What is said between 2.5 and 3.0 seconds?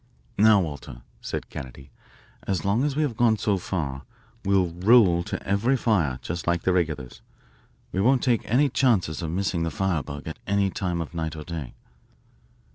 long as